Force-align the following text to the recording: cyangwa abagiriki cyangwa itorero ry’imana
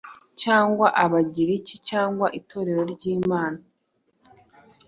cyangwa 0.41 0.87
abagiriki 1.03 1.75
cyangwa 1.89 2.27
itorero 2.39 2.81
ry’imana 2.93 3.59